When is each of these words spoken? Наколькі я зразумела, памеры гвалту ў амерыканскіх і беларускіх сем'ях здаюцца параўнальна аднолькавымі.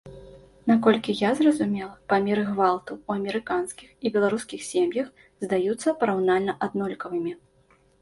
Наколькі 0.69 1.13
я 1.19 1.29
зразумела, 1.41 1.89
памеры 2.13 2.47
гвалту 2.49 2.91
ў 3.07 3.21
амерыканскіх 3.21 3.89
і 4.05 4.15
беларускіх 4.19 4.67
сем'ях 4.73 5.07
здаюцца 5.47 5.97
параўнальна 6.05 6.61
аднолькавымі. 6.67 7.33